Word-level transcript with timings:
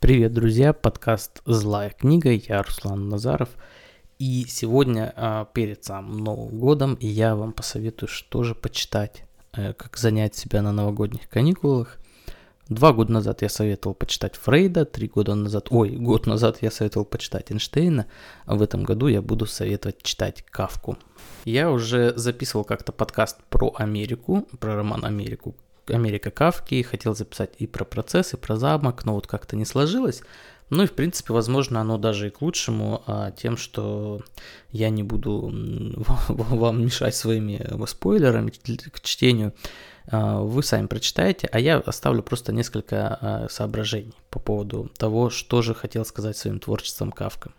Привет, 0.00 0.32
друзья! 0.32 0.72
Подкаст 0.72 1.42
«Злая 1.44 1.90
книга». 1.90 2.30
Я 2.30 2.62
Руслан 2.62 3.10
Назаров. 3.10 3.50
И 4.18 4.46
сегодня, 4.48 5.12
а, 5.14 5.44
перед 5.44 5.84
самым 5.84 6.24
Новым 6.24 6.58
годом, 6.58 6.96
я 7.02 7.36
вам 7.36 7.52
посоветую, 7.52 8.08
что 8.08 8.42
же 8.42 8.54
почитать, 8.54 9.24
э, 9.52 9.74
как 9.74 9.98
занять 9.98 10.34
себя 10.34 10.62
на 10.62 10.72
новогодних 10.72 11.28
каникулах. 11.28 11.98
Два 12.70 12.94
года 12.94 13.12
назад 13.12 13.42
я 13.42 13.50
советовал 13.50 13.94
почитать 13.94 14.36
Фрейда, 14.36 14.86
три 14.86 15.06
года 15.06 15.34
назад, 15.34 15.66
ой, 15.68 15.90
год 15.90 16.26
назад 16.26 16.62
я 16.62 16.70
советовал 16.70 17.04
почитать 17.04 17.52
Эйнштейна, 17.52 18.06
а 18.46 18.54
в 18.54 18.62
этом 18.62 18.84
году 18.84 19.06
я 19.06 19.20
буду 19.20 19.44
советовать 19.44 20.02
читать 20.02 20.46
Кавку. 20.50 20.96
Я 21.44 21.70
уже 21.70 22.14
записывал 22.16 22.64
как-то 22.64 22.92
подкаст 22.92 23.36
про 23.50 23.74
Америку, 23.76 24.48
про 24.60 24.76
роман 24.76 25.04
«Америку», 25.04 25.54
Америка 25.90 26.30
Кавки, 26.30 26.82
хотел 26.82 27.14
записать 27.14 27.50
и 27.58 27.66
про 27.66 27.84
процесс, 27.84 28.34
и 28.34 28.36
про 28.36 28.56
замок, 28.56 29.04
но 29.04 29.14
вот 29.14 29.26
как-то 29.26 29.56
не 29.56 29.64
сложилось. 29.64 30.22
Ну 30.70 30.84
и, 30.84 30.86
в 30.86 30.92
принципе, 30.92 31.32
возможно, 31.32 31.80
оно 31.80 31.98
даже 31.98 32.28
и 32.28 32.30
к 32.30 32.42
лучшему, 32.42 33.02
а, 33.06 33.32
тем, 33.32 33.56
что 33.56 34.22
я 34.70 34.88
не 34.88 35.02
буду 35.02 35.52
вам 36.28 36.84
мешать 36.84 37.16
своими 37.16 37.60
спойлерами 37.86 38.50
к 38.50 39.00
чтению. 39.00 39.52
А, 40.06 40.40
вы 40.40 40.62
сами 40.62 40.86
прочитаете, 40.86 41.48
а 41.50 41.58
я 41.58 41.78
оставлю 41.78 42.22
просто 42.22 42.52
несколько 42.52 43.18
а, 43.20 43.46
соображений 43.50 44.14
по 44.30 44.38
поводу 44.38 44.90
того, 44.96 45.28
что 45.28 45.60
же 45.60 45.74
хотел 45.74 46.04
сказать 46.04 46.36
своим 46.36 46.60
творчеством 46.60 47.10
Кавка. 47.10 47.50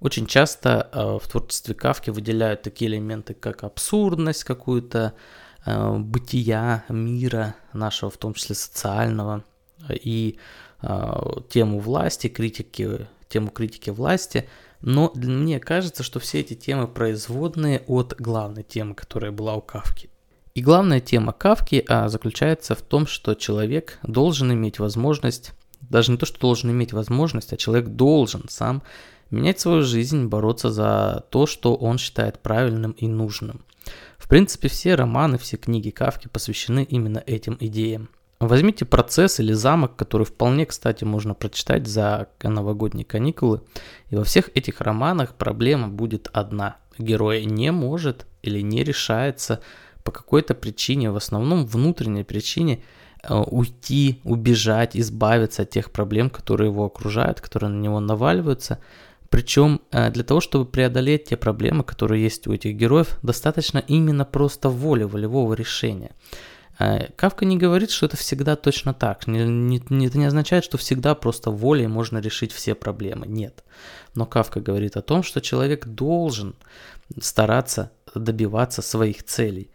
Очень 0.00 0.26
часто 0.26 0.90
в 0.92 1.26
творчестве 1.28 1.74
Кавки 1.74 2.10
выделяют 2.10 2.62
такие 2.62 2.90
элементы, 2.90 3.32
как 3.32 3.62
абсурдность 3.62 4.44
какую-то, 4.44 5.14
Э, 5.14 5.43
бытия 5.66 6.84
мира 6.88 7.54
нашего, 7.72 8.10
в 8.10 8.16
том 8.16 8.34
числе 8.34 8.54
социального, 8.54 9.44
и 9.88 10.38
э, 10.82 11.12
тему 11.48 11.78
власти, 11.78 12.28
критики, 12.28 13.06
тему 13.28 13.50
критики 13.50 13.90
власти. 13.90 14.48
Но 14.80 15.12
мне 15.14 15.60
кажется, 15.60 16.02
что 16.02 16.20
все 16.20 16.40
эти 16.40 16.54
темы 16.54 16.86
производные 16.86 17.82
от 17.86 18.14
главной 18.18 18.62
темы, 18.62 18.94
которая 18.94 19.32
была 19.32 19.54
у 19.54 19.62
Кавки. 19.62 20.10
И 20.54 20.60
главная 20.60 21.00
тема 21.00 21.32
Кавки 21.32 21.84
а, 21.88 22.08
заключается 22.08 22.74
в 22.74 22.82
том, 22.82 23.06
что 23.06 23.34
человек 23.34 23.98
должен 24.02 24.52
иметь 24.52 24.78
возможность, 24.78 25.52
даже 25.80 26.12
не 26.12 26.18
то, 26.18 26.26
что 26.26 26.38
должен 26.38 26.70
иметь 26.70 26.92
возможность, 26.92 27.52
а 27.52 27.56
человек 27.56 27.88
должен 27.88 28.44
сам 28.48 28.82
менять 29.30 29.58
свою 29.58 29.82
жизнь, 29.82 30.26
бороться 30.26 30.70
за 30.70 31.24
то, 31.30 31.46
что 31.46 31.74
он 31.74 31.98
считает 31.98 32.38
правильным 32.40 32.92
и 32.92 33.08
нужным. 33.08 33.64
В 34.18 34.28
принципе, 34.28 34.68
все 34.68 34.94
романы, 34.94 35.38
все 35.38 35.56
книги 35.56 35.90
Кавки 35.90 36.28
посвящены 36.28 36.84
именно 36.84 37.22
этим 37.26 37.56
идеям. 37.60 38.08
Возьмите 38.40 38.84
процесс 38.84 39.40
или 39.40 39.52
замок, 39.52 39.96
который 39.96 40.26
вполне, 40.26 40.66
кстати, 40.66 41.04
можно 41.04 41.34
прочитать 41.34 41.86
за 41.86 42.28
новогодние 42.42 43.04
каникулы. 43.04 43.62
И 44.10 44.16
во 44.16 44.24
всех 44.24 44.50
этих 44.54 44.80
романах 44.80 45.34
проблема 45.34 45.88
будет 45.88 46.28
одна. 46.32 46.76
Герой 46.98 47.44
не 47.44 47.72
может 47.72 48.26
или 48.42 48.60
не 48.60 48.84
решается 48.84 49.60
по 50.02 50.12
какой-то 50.12 50.54
причине, 50.54 51.10
в 51.10 51.16
основном 51.16 51.64
внутренней 51.64 52.24
причине, 52.24 52.82
э, 53.22 53.34
уйти, 53.34 54.20
убежать, 54.24 54.96
избавиться 54.96 55.62
от 55.62 55.70
тех 55.70 55.90
проблем, 55.90 56.28
которые 56.28 56.70
его 56.70 56.84
окружают, 56.84 57.40
которые 57.40 57.70
на 57.70 57.80
него 57.80 58.00
наваливаются, 58.00 58.78
причем 59.34 59.80
э, 59.90 60.12
для 60.12 60.22
того, 60.22 60.40
чтобы 60.40 60.64
преодолеть 60.64 61.24
те 61.24 61.36
проблемы, 61.36 61.82
которые 61.82 62.22
есть 62.22 62.46
у 62.46 62.52
этих 62.52 62.76
героев, 62.76 63.18
достаточно 63.22 63.82
именно 63.88 64.24
просто 64.24 64.68
воли, 64.68 65.02
волевого 65.02 65.54
решения. 65.54 66.12
Э, 66.78 67.08
Кавка 67.16 67.44
не 67.44 67.56
говорит, 67.56 67.90
что 67.90 68.06
это 68.06 68.16
всегда 68.16 68.54
точно 68.54 68.94
так. 68.94 69.26
Не, 69.26 69.78
это 70.06 70.18
не 70.18 70.26
означает, 70.26 70.62
что 70.62 70.78
всегда 70.78 71.16
просто 71.16 71.50
волей 71.50 71.88
можно 71.88 72.18
решить 72.18 72.52
все 72.52 72.76
проблемы. 72.76 73.26
Нет. 73.26 73.64
Но 74.14 74.24
Кавка 74.24 74.60
говорит 74.60 74.96
о 74.96 75.02
том, 75.02 75.24
что 75.24 75.40
человек 75.40 75.84
должен 75.86 76.54
стараться 77.20 77.90
добиваться 78.14 78.82
своих 78.82 79.24
целей. 79.24 79.68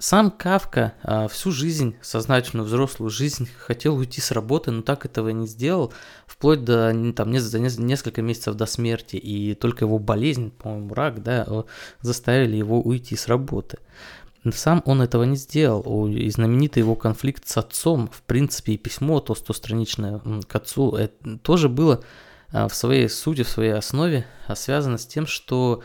Сам 0.00 0.30
Кавка 0.30 0.94
а, 1.02 1.26
всю 1.26 1.50
жизнь, 1.50 1.96
сознательную 2.02 2.64
взрослую 2.64 3.10
жизнь, 3.10 3.48
хотел 3.58 3.96
уйти 3.96 4.20
с 4.20 4.30
работы, 4.30 4.70
но 4.70 4.82
так 4.82 5.04
этого 5.04 5.30
не 5.30 5.48
сделал, 5.48 5.92
вплоть 6.24 6.62
до 6.62 6.94
там, 7.16 7.32
не, 7.32 7.40
за 7.40 7.58
несколько 7.58 8.22
месяцев 8.22 8.54
до 8.54 8.66
смерти. 8.66 9.16
И 9.16 9.54
только 9.54 9.86
его 9.86 9.98
болезнь, 9.98 10.52
по-моему, 10.52 10.94
рак, 10.94 11.22
да, 11.24 11.64
заставили 12.00 12.56
его 12.56 12.80
уйти 12.80 13.16
с 13.16 13.26
работы. 13.26 13.78
Сам 14.52 14.82
он 14.84 15.02
этого 15.02 15.24
не 15.24 15.34
сделал. 15.34 16.06
И 16.06 16.30
знаменитый 16.30 16.80
его 16.80 16.94
конфликт 16.94 17.48
с 17.48 17.56
отцом, 17.56 18.08
в 18.12 18.22
принципе, 18.22 18.74
и 18.74 18.78
письмо 18.78 19.18
то 19.18 19.34
толстостраничное 19.34 20.20
к 20.46 20.54
отцу, 20.54 20.94
это 20.94 21.38
тоже 21.38 21.68
было 21.68 22.04
а, 22.52 22.68
в 22.68 22.74
своей 22.76 23.08
сути, 23.08 23.42
в 23.42 23.48
своей 23.48 23.72
основе 23.72 24.26
а, 24.46 24.54
связано 24.54 24.96
с 24.96 25.06
тем, 25.06 25.26
что 25.26 25.82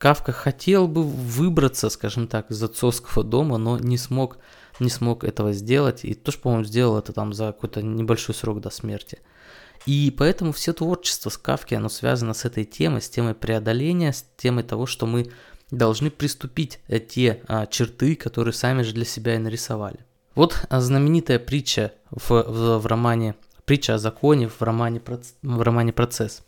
Кавка 0.00 0.32
хотел 0.32 0.88
бы 0.88 1.02
выбраться, 1.02 1.90
скажем 1.90 2.26
так, 2.26 2.50
из 2.50 2.62
отцовского 2.62 3.22
дома, 3.22 3.58
но 3.58 3.78
не 3.78 3.98
смог, 3.98 4.38
не 4.80 4.88
смог 4.88 5.24
этого 5.24 5.52
сделать. 5.52 6.06
И 6.06 6.14
тоже, 6.14 6.38
по-моему, 6.38 6.64
сделал 6.64 6.96
это 6.96 7.12
там 7.12 7.34
за 7.34 7.48
какой-то 7.48 7.82
небольшой 7.82 8.34
срок 8.34 8.62
до 8.62 8.70
смерти. 8.70 9.18
И 9.84 10.10
поэтому 10.16 10.52
все 10.52 10.72
творчество 10.72 11.28
с 11.28 11.36
Кавки, 11.36 11.74
оно 11.74 11.90
связано 11.90 12.32
с 12.32 12.46
этой 12.46 12.64
темой, 12.64 13.02
с 13.02 13.10
темой 13.10 13.34
преодоления, 13.34 14.14
с 14.14 14.24
темой 14.38 14.64
того, 14.64 14.86
что 14.86 15.04
мы 15.04 15.30
должны 15.70 16.10
приступить 16.10 16.80
э, 16.88 16.98
те 16.98 17.42
а, 17.46 17.66
черты, 17.66 18.16
которые 18.16 18.54
сами 18.54 18.80
же 18.80 18.94
для 18.94 19.04
себя 19.04 19.34
и 19.34 19.38
нарисовали. 19.38 19.98
Вот 20.34 20.64
а, 20.70 20.80
знаменитая 20.80 21.38
притча 21.38 21.92
в, 22.10 22.30
в, 22.30 22.78
в 22.78 22.86
романе, 22.86 23.34
притча 23.66 23.96
о 23.96 23.98
законе 23.98 24.48
в 24.48 24.62
романе, 24.62 25.02
в 25.42 25.60
романе 25.60 25.92
«Процесс». 25.92 26.42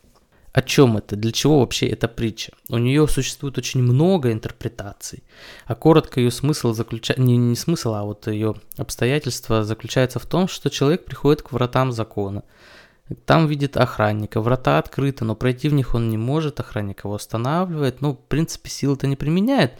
О 0.52 0.60
чем 0.60 0.98
это? 0.98 1.16
Для 1.16 1.32
чего 1.32 1.60
вообще 1.60 1.86
эта 1.86 2.08
притча? 2.08 2.52
У 2.68 2.76
нее 2.76 3.08
существует 3.08 3.56
очень 3.56 3.82
много 3.82 4.32
интерпретаций, 4.32 5.22
а 5.66 5.74
коротко 5.74 6.20
ее 6.20 6.30
смысл 6.30 6.74
заключается, 6.74 7.22
не, 7.22 7.38
не 7.38 7.56
смысл, 7.56 7.94
а 7.94 8.04
вот 8.04 8.26
ее 8.26 8.56
обстоятельства 8.76 9.64
заключается 9.64 10.18
в 10.18 10.26
том, 10.26 10.48
что 10.48 10.68
человек 10.68 11.06
приходит 11.06 11.40
к 11.40 11.52
вратам 11.52 11.90
закона, 11.90 12.42
там 13.24 13.46
видит 13.46 13.78
охранника, 13.78 14.42
врата 14.42 14.78
открыты, 14.78 15.24
но 15.24 15.34
пройти 15.34 15.70
в 15.70 15.74
них 15.74 15.94
он 15.94 16.10
не 16.10 16.18
может, 16.18 16.60
охранник 16.60 17.04
его 17.04 17.14
останавливает, 17.14 18.02
ну, 18.02 18.12
в 18.12 18.28
принципе, 18.28 18.68
силы-то 18.68 19.06
не 19.06 19.16
применяет, 19.16 19.72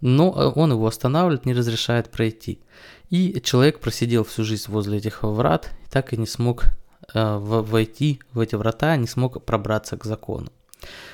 но 0.00 0.30
он 0.30 0.72
его 0.72 0.86
останавливает, 0.86 1.46
не 1.46 1.54
разрешает 1.54 2.10
пройти. 2.10 2.60
И 3.08 3.40
человек 3.40 3.78
просидел 3.80 4.24
всю 4.24 4.42
жизнь 4.42 4.70
возле 4.70 4.98
этих 4.98 5.22
врат 5.22 5.70
так 5.90 6.12
и 6.12 6.16
не 6.16 6.26
смог 6.26 6.64
Э, 6.64 6.77
войти 7.14 8.20
в 8.32 8.40
эти 8.40 8.54
врата, 8.54 8.96
не 8.96 9.06
смог 9.06 9.42
пробраться 9.44 9.96
к 9.96 10.04
закону. 10.04 10.50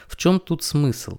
В 0.06 0.16
чем 0.16 0.40
тут 0.40 0.62
смысл? 0.62 1.18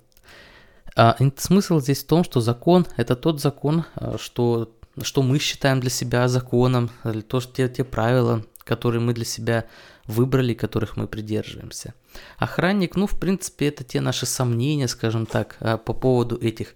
А, 0.95 1.17
смысл 1.37 1.79
здесь 1.79 2.03
в 2.03 2.07
том, 2.07 2.23
что 2.23 2.39
закон– 2.39 2.87
это 2.97 3.15
тот 3.15 3.41
закон, 3.41 3.85
э, 3.95 4.15
что, 4.17 4.71
что 5.01 5.21
мы 5.21 5.39
считаем 5.39 5.81
для 5.81 5.89
себя 5.89 6.27
законом, 6.27 6.89
то, 7.27 7.41
что 7.41 7.53
те, 7.53 7.67
те 7.67 7.83
правила, 7.83 8.43
которые 8.63 9.01
мы 9.01 9.13
для 9.13 9.25
себя 9.25 9.65
выбрали, 10.05 10.53
которых 10.53 10.95
мы 10.95 11.07
придерживаемся. 11.07 11.93
Охранник, 12.37 12.95
ну, 12.95 13.07
в 13.07 13.19
принципе, 13.19 13.67
это 13.67 13.83
те 13.83 13.99
наши 13.99 14.25
сомнения, 14.25 14.87
скажем 14.87 15.25
так, 15.25 15.57
э, 15.59 15.77
по 15.77 15.93
поводу 15.93 16.37
этих, 16.37 16.75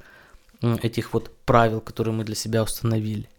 этих 0.61 1.13
вот 1.13 1.31
правил, 1.45 1.79
которые 1.79 2.13
мы 2.13 2.25
для 2.25 2.35
себя 2.35 2.63
установили. 2.63 3.29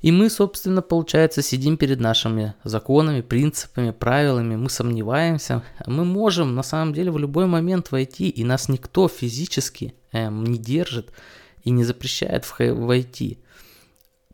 И 0.00 0.12
мы, 0.12 0.30
собственно, 0.30 0.80
получается, 0.80 1.42
сидим 1.42 1.76
перед 1.76 1.98
нашими 1.98 2.54
законами, 2.62 3.20
принципами, 3.20 3.90
правилами, 3.90 4.54
мы 4.54 4.70
сомневаемся. 4.70 5.64
Мы 5.86 6.04
можем, 6.04 6.54
на 6.54 6.62
самом 6.62 6.94
деле, 6.94 7.10
в 7.10 7.18
любой 7.18 7.46
момент 7.46 7.90
войти, 7.90 8.28
и 8.28 8.44
нас 8.44 8.68
никто 8.68 9.08
физически 9.08 9.94
эм, 10.12 10.44
не 10.44 10.58
держит 10.58 11.12
и 11.64 11.70
не 11.70 11.82
запрещает 11.82 12.46
войти. 12.58 13.38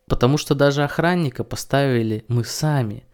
Потому 0.07 0.37
что 0.37 0.55
даже 0.55 0.85
охранника 0.85 1.45
поставили 1.45 2.27
мы 2.29 2.45
сами. 2.45 3.05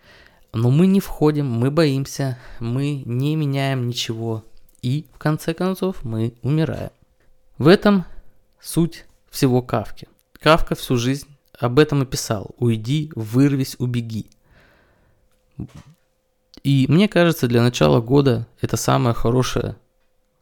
Но 0.52 0.70
мы 0.70 0.88
не 0.88 0.98
входим, 0.98 1.46
мы 1.46 1.70
боимся, 1.70 2.36
мы 2.58 3.04
не 3.06 3.36
меняем 3.36 3.86
ничего. 3.86 4.44
И, 4.82 5.06
в 5.14 5.18
конце 5.18 5.54
концов, 5.54 6.02
мы 6.02 6.34
умираем. 6.42 6.90
В 7.58 7.68
этом 7.68 8.04
суть 8.60 9.04
всего 9.30 9.62
Кавки. 9.62 10.08
Кавка 10.40 10.74
всю 10.74 10.96
жизнь 10.96 11.29
об 11.60 11.78
этом 11.78 12.02
и 12.02 12.06
писал. 12.06 12.54
Уйди, 12.58 13.12
вырвись, 13.14 13.76
убеги. 13.78 14.26
И 16.62 16.86
мне 16.88 17.06
кажется, 17.08 17.46
для 17.46 17.62
начала 17.62 18.00
года 18.00 18.46
это 18.60 18.76
самое 18.76 19.14
хорошее, 19.14 19.76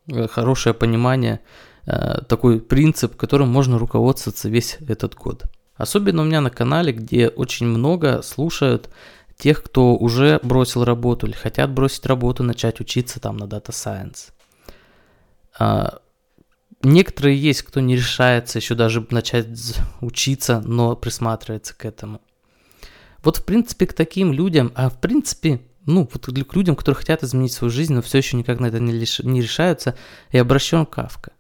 э, 0.07 0.27
хорошее 0.29 0.75
понимание, 0.75 1.41
э, 1.87 2.23
такой 2.29 2.61
принцип, 2.61 3.17
которым 3.17 3.49
можно 3.49 3.79
руководствоваться 3.79 4.49
весь 4.49 4.79
этот 4.89 5.15
год. 5.15 5.45
Особенно 5.77 6.23
у 6.23 6.25
меня 6.25 6.41
на 6.41 6.51
канале, 6.51 6.93
где 6.93 7.29
очень 7.29 7.67
много 7.67 8.23
слушают 8.23 8.89
тех, 9.37 9.63
кто 9.63 9.97
уже 9.97 10.41
бросил 10.43 10.85
работу 10.85 11.27
или 11.27 11.35
хотят 11.35 11.71
бросить 11.71 12.07
работу, 12.07 12.43
начать 12.43 12.81
учиться 12.81 13.21
там 13.21 13.37
на 13.37 13.45
Data 13.45 13.71
Science. 13.71 14.33
Некоторые 16.83 17.41
есть, 17.41 17.63
кто 17.63 17.81
не 17.81 17.97
решается 17.97 18.59
еще 18.59 18.75
даже 18.75 19.07
начать 19.11 19.47
учиться, 20.01 20.61
но 20.61 20.95
присматривается 20.95 21.75
к 21.75 21.85
этому. 21.85 22.21
Вот 23.25 23.39
в 23.39 23.45
принципе 23.45 23.87
к 23.87 23.93
таким 23.93 24.33
людям, 24.33 24.73
а 24.77 24.89
в 24.89 25.01
принципе 25.01 25.61
ну, 25.89 26.09
вот 26.13 26.27
к 26.27 26.55
людям, 26.55 26.77
которые 26.77 26.99
хотят 26.99 27.25
изменить 27.25 27.53
свою 27.53 27.71
жизнь, 27.71 27.95
но 27.95 28.03
все 28.03 28.19
еще 28.19 28.37
никак 28.37 28.61
на 28.61 28.67
это 28.67 28.79
не, 28.79 28.93
лиш, 28.93 29.21
не 29.21 29.41
решаются, 29.41 29.97
и 30.31 30.39
обращен 30.39 30.85
Кавка. 30.85 31.33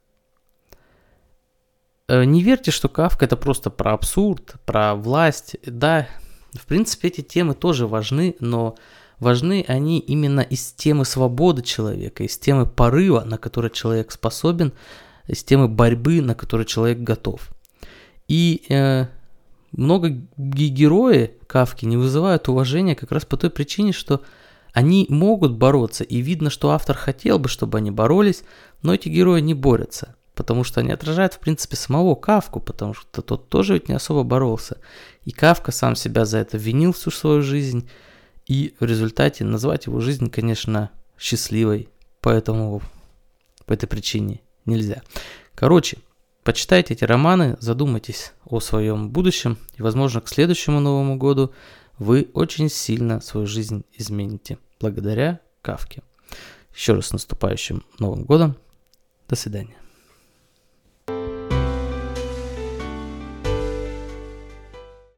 Э, 2.08 2.24
не 2.24 2.42
верьте, 2.42 2.70
что 2.70 2.88
Кавка 2.88 3.26
это 3.26 3.36
просто 3.36 3.68
про 3.68 3.92
абсурд, 3.92 4.54
про 4.64 4.94
власть. 4.94 5.56
Да, 5.66 6.08
в 6.54 6.66
принципе, 6.66 7.08
эти 7.08 7.20
темы 7.20 7.54
тоже 7.54 7.86
важны, 7.86 8.36
но 8.40 8.76
важны 9.18 9.66
они 9.68 9.98
именно 9.98 10.40
из 10.40 10.72
темы 10.72 11.04
свободы 11.04 11.60
человека, 11.60 12.24
из 12.24 12.38
темы 12.38 12.64
порыва, 12.64 13.24
на 13.24 13.36
который 13.36 13.70
человек 13.70 14.12
способен, 14.12 14.72
из 15.28 15.44
темы 15.44 15.68
борьбы, 15.68 16.20
на 16.20 16.34
которую 16.34 16.66
человек 16.66 16.98
готов. 16.98 17.50
И 18.26 18.64
э, 18.68 19.06
многие 19.72 20.68
герои 20.68 21.32
Кавки 21.46 21.84
не 21.84 21.96
вызывают 21.96 22.48
уважения 22.48 22.94
как 22.94 23.12
раз 23.12 23.24
по 23.24 23.36
той 23.36 23.50
причине, 23.50 23.92
что 23.92 24.22
они 24.72 25.06
могут 25.08 25.52
бороться, 25.52 26.04
и 26.04 26.18
видно, 26.18 26.50
что 26.50 26.70
автор 26.70 26.96
хотел 26.96 27.38
бы, 27.38 27.48
чтобы 27.48 27.78
они 27.78 27.90
боролись, 27.90 28.42
но 28.82 28.94
эти 28.94 29.08
герои 29.08 29.40
не 29.40 29.54
борются, 29.54 30.14
потому 30.34 30.62
что 30.64 30.80
они 30.80 30.92
отражают, 30.92 31.34
в 31.34 31.38
принципе, 31.40 31.76
самого 31.76 32.14
Кавку, 32.14 32.60
потому 32.60 32.94
что 32.94 33.22
тот 33.22 33.48
тоже 33.48 33.74
ведь 33.74 33.88
не 33.88 33.94
особо 33.94 34.24
боролся. 34.24 34.78
И 35.24 35.30
Кавка 35.30 35.72
сам 35.72 35.96
себя 35.96 36.24
за 36.24 36.38
это 36.38 36.58
винил 36.58 36.92
всю 36.92 37.10
свою 37.10 37.42
жизнь, 37.42 37.88
и 38.46 38.74
в 38.78 38.84
результате 38.84 39.44
назвать 39.44 39.86
его 39.86 40.00
жизнь, 40.00 40.30
конечно, 40.30 40.90
счастливой, 41.18 41.88
поэтому 42.20 42.82
по 43.66 43.72
этой 43.72 43.86
причине 43.86 44.42
нельзя. 44.68 45.02
Короче, 45.54 45.98
почитайте 46.44 46.94
эти 46.94 47.04
романы, 47.04 47.56
задумайтесь 47.60 48.32
о 48.44 48.60
своем 48.60 49.10
будущем, 49.10 49.58
и, 49.76 49.82
возможно, 49.82 50.20
к 50.20 50.28
следующему 50.28 50.80
Новому 50.80 51.16
году 51.16 51.52
вы 51.98 52.30
очень 52.34 52.68
сильно 52.68 53.20
свою 53.20 53.46
жизнь 53.46 53.84
измените 53.92 54.58
благодаря 54.80 55.40
Кавке. 55.62 56.02
Еще 56.74 56.92
раз 56.92 57.06
с 57.06 57.12
наступающим 57.12 57.84
Новым 57.98 58.24
годом. 58.24 58.56
До 59.28 59.34
свидания. 59.34 59.76